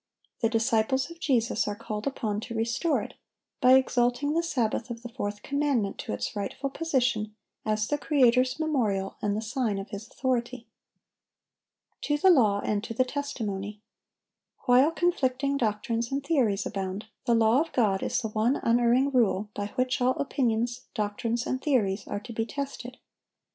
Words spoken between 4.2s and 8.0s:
the Sabbath of the fourth commandment to its rightful position as the